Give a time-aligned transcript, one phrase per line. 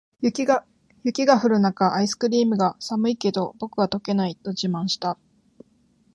[0.23, 0.65] 雪が
[1.39, 5.19] 降る中、アイスクリームが「寒いけど、僕は溶けない！」と自慢した。